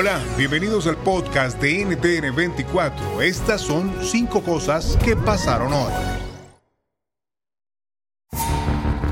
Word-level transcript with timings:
Hola, 0.00 0.22
bienvenidos 0.36 0.86
al 0.86 0.96
podcast 0.96 1.60
de 1.60 1.84
NTN 1.84 2.32
24. 2.32 3.20
Estas 3.20 3.60
son 3.60 3.92
cinco 4.00 4.44
cosas 4.44 4.96
que 5.04 5.16
pasaron 5.16 5.72
hoy. 5.72 5.92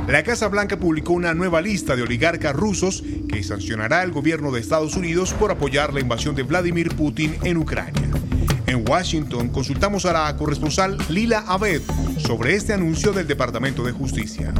La 0.06 0.22
Casa 0.22 0.46
Blanca 0.46 0.76
publicó 0.78 1.14
una 1.14 1.34
nueva 1.34 1.60
lista 1.60 1.96
de 1.96 2.02
oligarcas 2.02 2.54
rusos 2.54 3.02
que 3.28 3.42
sancionará 3.42 4.00
al 4.00 4.12
gobierno 4.12 4.52
de 4.52 4.60
Estados 4.60 4.94
Unidos 4.94 5.32
por 5.32 5.50
apoyar 5.50 5.92
la 5.92 5.98
invasión 5.98 6.36
de 6.36 6.44
Vladimir 6.44 6.94
Putin 6.94 7.36
en 7.42 7.56
Ucrania. 7.56 8.08
En 8.68 8.88
Washington 8.88 9.48
consultamos 9.48 10.06
a 10.06 10.12
la 10.12 10.36
corresponsal 10.36 10.98
Lila 11.08 11.42
Abed 11.48 11.82
sobre 12.18 12.54
este 12.54 12.74
anuncio 12.74 13.12
del 13.12 13.26
Departamento 13.26 13.82
de 13.82 13.90
Justicia. 13.90 14.54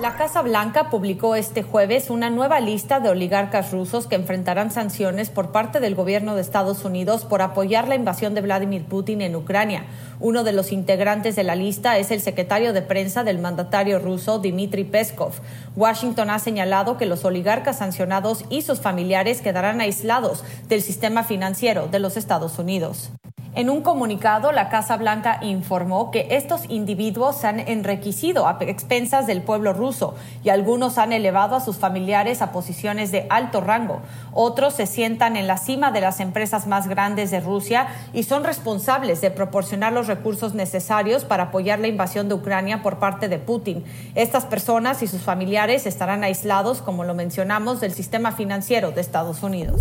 La 0.00 0.14
Casa 0.14 0.42
Blanca 0.42 0.90
publicó 0.90 1.34
este 1.34 1.64
jueves 1.64 2.08
una 2.08 2.30
nueva 2.30 2.60
lista 2.60 3.00
de 3.00 3.08
oligarcas 3.08 3.72
rusos 3.72 4.06
que 4.06 4.14
enfrentarán 4.14 4.70
sanciones 4.70 5.28
por 5.28 5.50
parte 5.50 5.80
del 5.80 5.96
gobierno 5.96 6.36
de 6.36 6.40
Estados 6.40 6.84
Unidos 6.84 7.24
por 7.24 7.42
apoyar 7.42 7.88
la 7.88 7.96
invasión 7.96 8.32
de 8.32 8.40
Vladimir 8.40 8.84
Putin 8.84 9.22
en 9.22 9.34
Ucrania. 9.34 9.86
Uno 10.20 10.44
de 10.44 10.52
los 10.52 10.70
integrantes 10.70 11.34
de 11.34 11.42
la 11.42 11.56
lista 11.56 11.98
es 11.98 12.12
el 12.12 12.20
secretario 12.20 12.72
de 12.72 12.82
prensa 12.82 13.24
del 13.24 13.40
mandatario 13.40 13.98
ruso 13.98 14.38
Dmitry 14.38 14.84
Peskov. 14.84 15.32
Washington 15.74 16.30
ha 16.30 16.38
señalado 16.38 16.96
que 16.96 17.06
los 17.06 17.24
oligarcas 17.24 17.78
sancionados 17.78 18.44
y 18.50 18.62
sus 18.62 18.80
familiares 18.80 19.40
quedarán 19.40 19.80
aislados 19.80 20.44
del 20.68 20.80
sistema 20.80 21.24
financiero 21.24 21.88
de 21.88 21.98
los 21.98 22.16
Estados 22.16 22.60
Unidos. 22.60 23.10
En 23.54 23.70
un 23.70 23.82
comunicado, 23.82 24.52
la 24.52 24.68
Casa 24.68 24.96
Blanca 24.96 25.38
informó 25.42 26.10
que 26.10 26.28
estos 26.30 26.62
individuos 26.68 27.36
se 27.36 27.46
han 27.46 27.60
enriquecido 27.60 28.46
a 28.46 28.58
expensas 28.60 29.26
del 29.26 29.42
pueblo 29.42 29.72
ruso 29.72 30.14
y 30.44 30.50
algunos 30.50 30.98
han 30.98 31.12
elevado 31.12 31.56
a 31.56 31.60
sus 31.60 31.76
familiares 31.76 32.42
a 32.42 32.52
posiciones 32.52 33.10
de 33.10 33.26
alto 33.30 33.60
rango. 33.60 34.00
Otros 34.32 34.74
se 34.74 34.86
sientan 34.86 35.36
en 35.36 35.46
la 35.46 35.56
cima 35.56 35.90
de 35.90 36.00
las 36.00 36.20
empresas 36.20 36.66
más 36.66 36.88
grandes 36.88 37.30
de 37.30 37.40
Rusia 37.40 37.88
y 38.12 38.22
son 38.24 38.44
responsables 38.44 39.20
de 39.20 39.30
proporcionar 39.30 39.92
los 39.92 40.06
recursos 40.06 40.54
necesarios 40.54 41.24
para 41.24 41.44
apoyar 41.44 41.78
la 41.78 41.88
invasión 41.88 42.28
de 42.28 42.34
Ucrania 42.34 42.82
por 42.82 42.98
parte 42.98 43.28
de 43.28 43.38
Putin. 43.38 43.84
Estas 44.14 44.44
personas 44.44 45.02
y 45.02 45.08
sus 45.08 45.22
familiares 45.22 45.86
estarán 45.86 46.22
aislados, 46.22 46.82
como 46.82 47.04
lo 47.04 47.14
mencionamos, 47.14 47.80
del 47.80 47.92
sistema 47.92 48.32
financiero 48.32 48.92
de 48.92 49.00
Estados 49.00 49.42
Unidos. 49.42 49.80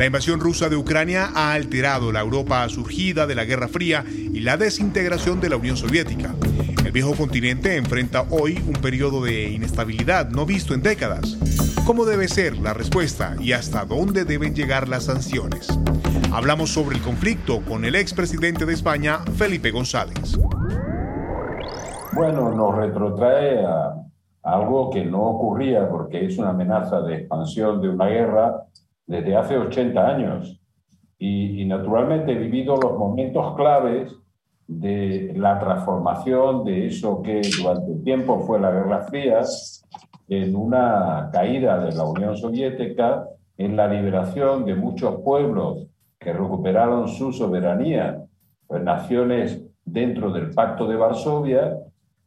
La 0.00 0.06
invasión 0.06 0.40
rusa 0.40 0.70
de 0.70 0.76
Ucrania 0.76 1.28
ha 1.34 1.52
alterado 1.52 2.10
la 2.10 2.20
Europa 2.20 2.66
surgida 2.70 3.26
de 3.26 3.34
la 3.34 3.44
Guerra 3.44 3.68
Fría 3.68 4.02
y 4.08 4.40
la 4.40 4.56
desintegración 4.56 5.42
de 5.42 5.50
la 5.50 5.58
Unión 5.58 5.76
Soviética. 5.76 6.34
El 6.82 6.90
viejo 6.90 7.14
continente 7.14 7.76
enfrenta 7.76 8.24
hoy 8.30 8.64
un 8.66 8.80
periodo 8.80 9.22
de 9.22 9.50
inestabilidad 9.50 10.30
no 10.30 10.46
visto 10.46 10.72
en 10.72 10.80
décadas. 10.80 11.36
¿Cómo 11.84 12.06
debe 12.06 12.28
ser 12.28 12.56
la 12.56 12.72
respuesta 12.72 13.36
y 13.40 13.52
hasta 13.52 13.84
dónde 13.84 14.24
deben 14.24 14.54
llegar 14.54 14.88
las 14.88 15.04
sanciones? 15.04 15.68
Hablamos 16.32 16.72
sobre 16.72 16.96
el 16.96 17.02
conflicto 17.02 17.60
con 17.60 17.84
el 17.84 17.94
expresidente 17.94 18.64
de 18.64 18.72
España, 18.72 19.18
Felipe 19.36 19.70
González. 19.70 20.38
Bueno, 22.14 22.50
nos 22.52 22.74
retrotrae 22.74 23.66
a 23.66 23.96
algo 24.44 24.88
que 24.88 25.04
no 25.04 25.20
ocurría 25.24 25.90
porque 25.90 26.24
es 26.24 26.38
una 26.38 26.48
amenaza 26.48 27.02
de 27.02 27.16
expansión 27.16 27.82
de 27.82 27.90
una 27.90 28.06
guerra 28.06 28.64
desde 29.10 29.34
hace 29.34 29.58
80 29.58 30.06
años. 30.06 30.60
Y, 31.18 31.64
naturalmente 31.64 32.32
he 32.32 32.38
vivido 32.38 32.76
los 32.76 32.96
momentos 32.96 33.56
claves 33.56 34.14
de 34.68 35.32
la 35.36 35.58
transformación 35.58 36.64
de 36.64 36.86
eso 36.86 37.20
que 37.20 37.42
durante 37.60 37.92
el 37.92 38.04
tiempo 38.04 38.38
fue 38.40 38.60
la 38.60 38.70
Guerra 38.70 39.02
Fría 39.02 39.40
en 40.28 40.54
una 40.54 41.28
caída 41.32 41.84
de 41.84 41.92
la 41.92 42.04
Unión 42.04 42.36
Soviética, 42.36 43.26
en 43.58 43.76
la 43.76 43.88
liberación 43.88 44.64
de 44.64 44.76
muchos 44.76 45.20
pueblos 45.22 45.88
que 46.18 46.32
recuperaron 46.32 47.08
su 47.08 47.32
soberanía, 47.32 48.22
pues 48.68 48.82
naciones 48.82 49.60
dentro 49.84 50.32
del 50.32 50.50
Pacto 50.50 50.86
de 50.86 50.94
Varsovia, 50.94 51.76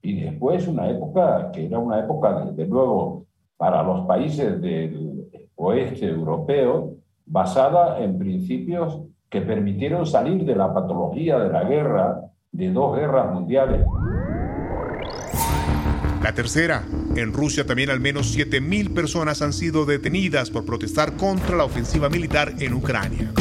y 0.01 0.19
después 0.19 0.67
una 0.67 0.89
época 0.89 1.50
que 1.53 1.65
era 1.65 1.79
una 1.79 2.01
época, 2.01 2.44
desde 2.44 2.67
luego, 2.67 3.22
para 3.63 3.81
los 3.81 4.06
países 4.06 4.62
del 4.62 5.24
oeste 5.56 6.07
europeo 6.07 6.97
basada 7.25 8.03
en 8.03 8.19
principios 8.19 9.03
que 9.29 9.40
permitieron 9.40 10.06
salir 10.06 10.44
de 10.44 10.53
la 10.53 10.74
patología 10.74 11.40
de 11.40 11.50
la 11.50 11.63
guerra, 11.63 12.25
de 12.51 12.74
dos 12.74 12.97
guerras 12.97 13.34
mundiales. 13.34 13.88
La 16.22 16.34
tercera, 16.35 16.84
en 17.16 17.31
Rusia 17.31 17.66
también 17.66 17.90
al 17.90 18.01
menos 18.01 18.38
7.000 18.38 18.94
personas 18.94 19.41
han 19.41 19.53
sido 19.53 19.85
detenidas 19.85 20.51
por 20.51 20.66
protestar 20.66 21.13
contra 21.13 21.56
la 21.56 21.63
ofensiva 21.63 22.09
militar 22.09 22.51
en 22.59 22.74
Ucrania. 22.74 23.31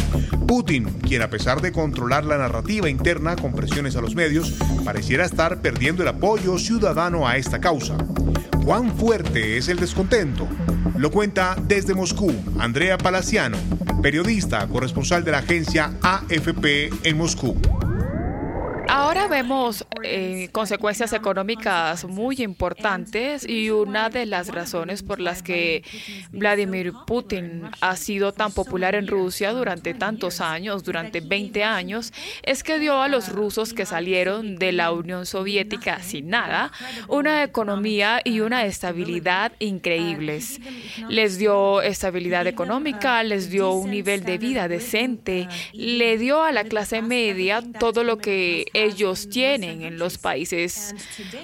Putin, 0.47 0.85
quien 1.01 1.23
a 1.23 1.31
pesar 1.31 1.61
de 1.61 1.73
controlar 1.73 2.25
la 2.25 2.39
narrativa 2.39 2.89
interna 2.89 3.35
con 3.35 3.55
presiones 3.55 3.97
a 3.97 4.01
los 4.01 4.15
medios, 4.15 4.57
pareciera 4.85 5.25
estar 5.25 5.61
perdiendo 5.61 6.03
el 6.03 6.09
apoyo 6.11 6.59
ciudadano 6.59 7.27
a 7.27 7.37
esta 7.37 7.59
causa. 7.59 7.97
¿Cuán 8.65 8.97
fuerte 8.97 9.57
es 9.57 9.69
el 9.69 9.79
descontento? 9.79 10.49
Lo 10.97 11.11
cuenta 11.11 11.57
desde 11.67 11.95
Moscú 11.95 12.33
Andrea 12.61 12.97
Palaciano, 12.97 13.59
periodista 14.01 14.67
corresponsal 14.69 15.25
de 15.25 15.33
la 15.33 15.39
agencia 15.39 15.95
AFP 16.01 16.91
en 17.03 17.19
Moscú. 17.19 17.61
Ahora 18.95 19.27
vemos 19.27 19.87
eh, 20.03 20.51
consecuencias 20.53 21.15
económicas 21.15 22.05
muy 22.05 22.43
importantes 22.43 23.49
y 23.49 23.71
una 23.71 24.11
de 24.11 24.27
las 24.27 24.49
razones 24.49 25.03
por 25.03 25.19
las 25.19 25.43
que 25.43 25.83
Vladimir 26.31 26.93
Putin 27.07 27.63
ha 27.81 27.97
sido 27.97 28.33
tan 28.33 28.53
popular 28.53 28.95
en 28.95 29.07
Rusia 29.07 29.55
durante 29.55 29.95
tantos 29.95 30.43
años, 30.43 30.85
durante 30.85 31.21
20 31.21 31.65
años, 31.65 32.13
es 32.43 32.63
que 32.63 32.79
dio 32.79 33.01
a 33.01 33.09
los 33.09 33.31
rusos 33.31 33.73
que 33.73 33.87
salieron 33.87 34.57
de 34.57 34.73
la 34.73 34.93
Unión 34.93 35.25
Soviética 35.25 36.03
sin 36.03 36.29
nada 36.29 36.71
una 37.09 37.45
economía 37.45 38.21
y 38.23 38.41
una 38.41 38.67
estabilidad 38.67 39.53
increíbles. 39.59 40.61
Les 41.09 41.39
dio 41.39 41.81
estabilidad 41.81 42.47
económica, 42.47 43.23
les 43.23 43.49
dio 43.49 43.73
un 43.73 43.91
nivel 43.91 44.23
de 44.25 44.37
vida 44.37 44.69
decente, 44.69 45.49
le 45.73 46.19
dio 46.19 46.43
a 46.43 46.53
la 46.53 46.65
clase 46.65 47.01
media 47.01 47.63
todo 47.81 48.05
lo 48.05 48.19
que 48.19 48.67
ellos 48.85 49.29
tienen 49.29 49.83
en 49.83 49.99
los 49.99 50.19
países 50.19 50.95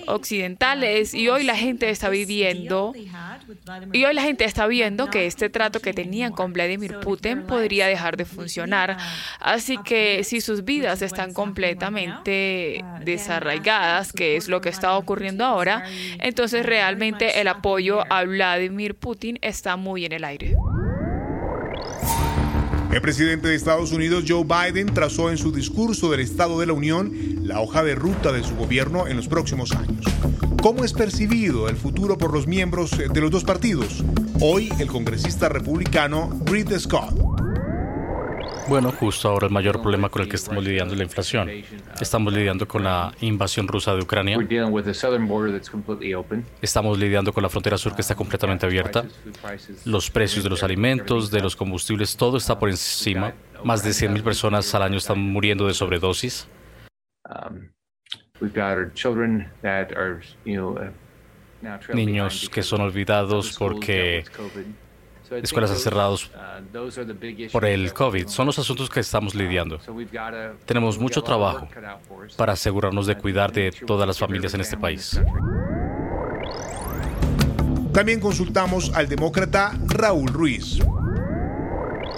occidentales 0.06 1.15
y 1.15 1.28
hoy 1.28 1.44
la 1.44 1.56
gente 1.56 1.91
está 1.91 2.09
viviendo 2.09 2.94
y 3.93 4.04
hoy 4.04 4.15
la 4.15 4.22
gente 4.22 4.44
está 4.44 4.66
viendo 4.66 5.09
que 5.09 5.26
este 5.26 5.48
trato 5.48 5.81
que 5.81 5.93
tenían 5.93 6.32
con 6.32 6.53
Vladimir 6.53 7.00
Putin 7.00 7.43
podría 7.43 7.87
dejar 7.87 8.16
de 8.16 8.25
funcionar. 8.25 8.97
Así 9.41 9.78
que 9.78 10.25
si 10.25 10.41
sus 10.41 10.65
vidas 10.65 11.03
están 11.03 11.32
completamente 11.32 12.84
desarraigadas, 13.04 14.12
que 14.12 14.37
es 14.37 14.48
lo 14.48 14.60
que 14.60 14.69
está 14.69 14.97
ocurriendo 14.97 15.44
ahora, 15.44 15.84
entonces 16.19 16.65
realmente 16.65 17.41
el 17.41 17.48
apoyo 17.48 18.04
a 18.12 18.25
Vladimir 18.25 18.94
Putin 18.94 19.39
está 19.42 19.77
muy 19.77 20.04
en 20.04 20.12
el 20.12 20.24
aire. 20.24 20.57
El 22.90 23.02
presidente 23.02 23.48
de 23.48 23.54
Estados 23.54 23.92
Unidos, 23.92 24.24
Joe 24.26 24.44
Biden, 24.44 24.86
trazó 24.94 25.30
en 25.30 25.36
su 25.36 25.52
discurso 25.52 26.10
del 26.10 26.20
Estado 26.20 26.58
de 26.58 26.66
la 26.66 26.72
Unión 26.72 27.12
la 27.42 27.60
hoja 27.60 27.84
de 27.84 27.94
ruta 27.94 28.32
de 28.32 28.42
su 28.42 28.56
gobierno 28.56 29.06
en 29.06 29.16
los 29.16 29.28
próximos 29.28 29.72
años. 29.72 30.06
¿Cómo 30.62 30.84
es 30.84 30.94
percibido 30.94 31.68
el 31.68 31.76
futuro 31.76 32.16
por 32.16 32.32
los 32.32 32.46
miembros 32.46 32.90
de 32.96 33.20
los 33.20 33.30
dos 33.30 33.44
partidos? 33.44 34.02
Hoy, 34.40 34.72
el 34.78 34.88
congresista 34.88 35.48
republicano 35.48 36.40
Reed 36.46 36.78
Scott 36.78 37.28
bueno, 38.68 38.92
justo 38.92 39.28
ahora 39.28 39.47
el 39.47 39.53
mayor 39.53 39.80
problema 39.80 40.09
con 40.09 40.22
el 40.22 40.28
que 40.28 40.36
estamos 40.36 40.62
lidiando 40.62 40.94
es 40.94 40.98
la 40.98 41.04
inflación. 41.04 41.48
Estamos 42.00 42.32
lidiando 42.32 42.68
con 42.68 42.84
la 42.84 43.12
invasión 43.20 43.66
rusa 43.66 43.94
de 43.94 44.03
Ucrania. 44.03 44.38
Estamos 46.60 46.98
lidiando 46.98 47.32
con 47.32 47.42
la 47.42 47.48
frontera 47.48 47.78
sur 47.78 47.94
que 47.94 48.03
está 48.03 48.15
completamente 48.15 48.66
abierta. 48.66 49.04
Los 49.84 50.10
precios 50.10 50.44
de 50.44 50.50
los 50.50 50.62
alimentos, 50.62 51.30
de 51.30 51.41
los 51.41 51.56
combustibles, 51.56 52.16
todo 52.16 52.36
está 52.36 52.59
por 52.59 52.68
encima. 52.68 53.32
Más 53.65 53.82
de 53.82 53.91
100.000 53.91 54.22
personas 54.22 54.74
al 54.74 54.82
año 54.82 54.98
están 54.98 55.18
muriendo 55.18 55.66
de 55.66 55.74
sobredosis. 55.74 56.48
niños 61.92 62.48
que 62.48 62.62
son 62.62 62.80
olvidados 62.80 63.56
porque 63.59 64.24
escuelas 65.42 65.71
han 65.71 65.78
cerrado 65.78 66.16
por 67.53 67.65
el 67.65 67.92
COVID. 67.92 68.28
Son 68.28 68.47
los 68.47 68.59
asuntos 68.59 68.89
que 68.89 69.01
estamos 69.01 69.34
lidiando. 69.34 69.78
Tenemos 70.66 70.98
mucho 70.98 71.22
trabajo 71.22 71.69
para 72.36 72.53
asegurarnos 72.54 73.07
de 73.07 73.16
cuidar 73.16 73.53
de 73.53 73.71
todas 73.71 74.07
las 74.07 74.19
familias 74.19 74.54
en 74.54 74.60
este 74.60 74.77
país. 74.77 75.21
También 77.92 78.21
consultamos 78.21 78.92
al 78.95 79.09
demócrata 79.09 79.72
Raúl 79.86 80.28
Ruiz. 80.28 80.78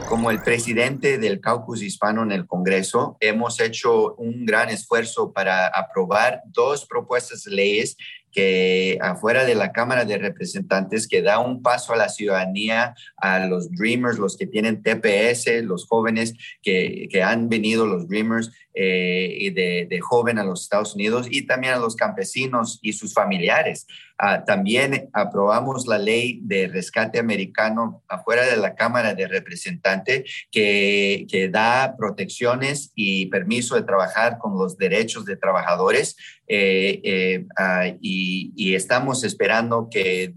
Como 0.08 0.30
el 0.30 0.42
presidente 0.42 1.18
del 1.18 1.40
caucus 1.40 1.82
hispano 1.82 2.24
en 2.24 2.32
el 2.32 2.46
Congreso, 2.46 3.16
hemos 3.20 3.60
hecho 3.60 4.14
un 4.16 4.44
gran 4.44 4.68
esfuerzo 4.68 5.32
para 5.32 5.68
aprobar 5.68 6.42
dos 6.46 6.84
propuestas 6.84 7.44
de 7.44 7.52
leyes 7.52 7.96
que 8.30 8.98
afuera 9.00 9.44
de 9.44 9.54
la 9.54 9.72
Cámara 9.72 10.04
de 10.04 10.18
Representantes 10.18 11.08
que 11.08 11.22
da 11.22 11.38
un 11.38 11.62
paso 11.62 11.92
a 11.92 11.96
la 11.96 12.08
ciudadanía, 12.08 12.94
a 13.16 13.46
los 13.46 13.70
Dreamers, 13.70 14.18
los 14.18 14.36
que 14.36 14.46
tienen 14.46 14.82
TPS, 14.82 15.62
los 15.64 15.86
jóvenes 15.86 16.34
que, 16.62 17.08
que 17.10 17.22
han 17.22 17.48
venido, 17.48 17.86
los 17.86 18.08
Dreamers, 18.08 18.50
eh, 18.72 19.50
de, 19.52 19.88
de, 19.90 20.00
joven 20.00 20.38
a 20.38 20.44
los 20.44 20.62
Estados 20.62 20.94
Unidos 20.94 21.26
y 21.28 21.44
también 21.44 21.74
a 21.74 21.78
los 21.78 21.96
campesinos 21.96 22.78
y 22.82 22.92
sus 22.92 23.12
familiares. 23.12 23.88
Ah, 24.16 24.44
también 24.44 25.08
aprobamos 25.12 25.86
la 25.86 25.98
ley 25.98 26.40
de 26.42 26.68
rescate 26.68 27.18
americano 27.18 28.02
afuera 28.06 28.44
de 28.44 28.56
la 28.58 28.74
Cámara 28.74 29.14
de 29.14 29.26
Representantes 29.26 30.46
que, 30.52 31.26
que 31.28 31.48
da 31.48 31.96
protecciones 31.96 32.92
y 32.94 33.26
permiso 33.26 33.76
de 33.76 33.82
trabajar 33.82 34.38
con 34.38 34.56
los 34.56 34.76
derechos 34.76 35.24
de 35.24 35.36
trabajadores 35.36 36.16
eh, 36.52 37.00
eh, 37.04 37.46
ah, 37.56 37.94
y, 38.00 38.74
estamos 38.74 39.22
esperando 39.22 39.88
que 39.88 40.34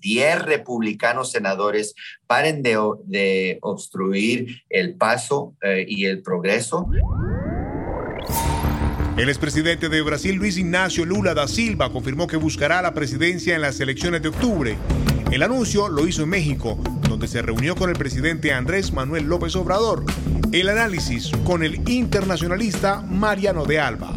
10 0.00 0.42
republicanos 0.42 1.30
senadores 1.30 1.94
paren 2.26 2.64
de, 2.64 3.58
obstruir 3.62 4.62
el 4.68 4.96
paso 4.96 5.54
y 5.86 6.06
el 6.06 6.20
progreso. 6.20 6.88
El 9.16 9.28
expresidente 9.28 9.88
de 9.88 10.02
Brasil, 10.02 10.34
Luis 10.34 10.58
Ignacio 10.58 11.04
Lula 11.04 11.32
da 11.32 11.46
Silva, 11.46 11.92
confirmó 11.92 12.26
que 12.26 12.36
buscará 12.36 12.82
la 12.82 12.92
presidencia 12.92 13.54
en 13.54 13.60
las 13.60 13.78
elecciones 13.78 14.22
de 14.22 14.28
octubre. 14.28 14.76
El 15.30 15.44
anuncio 15.44 15.88
lo 15.88 16.08
hizo 16.08 16.24
en 16.24 16.30
México, 16.30 16.76
donde 17.08 17.28
se 17.28 17.40
reunió 17.40 17.76
con 17.76 17.88
el 17.88 17.96
presidente 17.96 18.52
Andrés 18.52 18.92
Manuel 18.92 19.26
López 19.26 19.54
Obrador. 19.54 20.04
El 20.50 20.68
análisis 20.68 21.30
con 21.44 21.62
el 21.62 21.88
internacionalista 21.88 23.00
Mariano 23.02 23.64
de 23.64 23.78
Alba. 23.78 24.14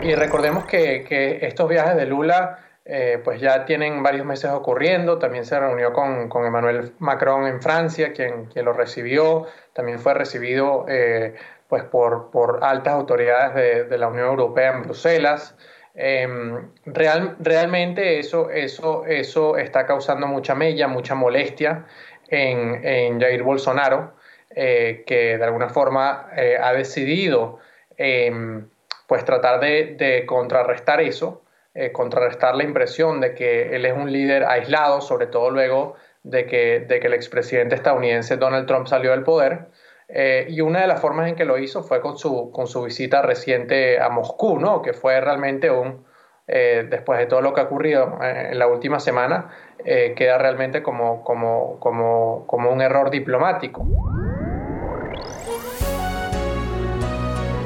Y 0.00 0.14
recordemos 0.14 0.64
que, 0.66 1.04
que 1.04 1.46
estos 1.46 1.68
viajes 1.68 1.96
de 1.96 2.06
Lula 2.06 2.58
eh, 2.90 3.20
pues 3.22 3.38
ya 3.38 3.66
tienen 3.66 4.02
varios 4.02 4.24
meses 4.24 4.50
ocurriendo. 4.50 5.18
También 5.18 5.44
se 5.44 5.60
reunió 5.60 5.92
con, 5.92 6.30
con 6.30 6.46
Emmanuel 6.46 6.92
Macron 7.00 7.46
en 7.46 7.60
Francia, 7.60 8.14
quien, 8.14 8.46
quien, 8.46 8.64
lo 8.64 8.72
recibió. 8.72 9.46
También 9.74 9.98
fue 9.98 10.14
recibido 10.14 10.86
eh, 10.88 11.34
pues 11.68 11.84
por, 11.84 12.30
por 12.30 12.60
altas 12.62 12.94
autoridades 12.94 13.90
de, 13.90 13.98
la 13.98 14.08
Unión 14.08 14.28
Europea 14.28 14.72
en 14.72 14.82
Bruselas. 14.84 15.54
Em, 15.94 16.70
real, 16.86 17.36
realmente 17.40 18.20
eso, 18.20 18.48
eso, 18.48 19.04
eso 19.04 19.58
está 19.58 19.84
causando 19.84 20.26
mucha 20.26 20.54
mella, 20.54 20.88
mucha 20.88 21.14
molestia 21.14 21.84
en, 22.28 22.86
en 22.86 23.20
Jair 23.20 23.42
Bolsonaro, 23.42 24.14
eh, 24.48 25.04
que 25.06 25.36
de 25.36 25.44
alguna 25.44 25.68
forma 25.68 26.30
ha 26.62 26.72
decidido 26.72 27.58
em, 27.98 28.68
pues 29.08 29.24
tratar 29.24 29.58
de, 29.58 30.24
contrarrestar 30.26 31.00
eso, 31.00 31.42
eh, 31.74 31.92
contrarrestar 31.92 32.54
la 32.54 32.64
impresión 32.64 33.20
de 33.20 33.34
que 33.34 33.74
él 33.74 33.86
es 33.86 33.94
un 33.94 34.12
líder 34.12 34.44
aislado, 34.44 35.00
sobre 35.00 35.26
todo 35.26 35.50
luego 35.50 35.94
de 36.24 36.44
que, 36.46 36.80
de 36.80 37.00
que 37.00 37.06
el 37.06 37.14
expresidente 37.14 37.74
estadounidense 37.74 38.36
Donald 38.36 38.66
Trump 38.66 38.86
salió 38.86 39.12
del 39.12 39.22
poder. 39.22 39.68
Eh, 40.08 40.46
y 40.50 40.60
una 40.60 40.82
de 40.82 40.86
las 40.88 41.00
formas 41.00 41.26
en 41.28 41.36
que 41.36 41.46
lo 41.46 41.56
hizo 41.56 41.82
fue 41.82 42.02
con 42.02 42.18
su, 42.18 42.50
con 42.52 42.66
su 42.66 42.82
visita 42.82 43.22
reciente 43.22 43.98
a 43.98 44.10
Moscú, 44.10 44.58
¿no? 44.60 44.82
que 44.82 44.92
fue 44.92 45.18
realmente 45.22 45.70
un, 45.70 46.04
eh, 46.46 46.86
después 46.90 47.18
de 47.18 47.26
todo 47.26 47.40
lo 47.40 47.54
que 47.54 47.62
ha 47.62 47.64
ocurrido 47.64 48.18
en 48.22 48.58
la 48.58 48.66
última 48.66 49.00
semana, 49.00 49.50
queda 49.84 50.36
realmente 50.36 50.82
como, 50.82 51.24
como, 51.24 51.80
como, 51.80 52.46
como 52.46 52.70
un 52.70 52.82
error 52.82 53.10
diplomático. 53.10 53.88